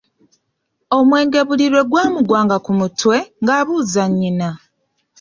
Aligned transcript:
Omwenge 0.97 1.39
buli 1.47 1.65
lwe 1.73 1.83
gwamuggwanga 1.89 2.57
ku 2.65 2.71
mutwe, 2.79 3.17
ng'abuuza 3.41 4.03
nnyina. 4.09 4.49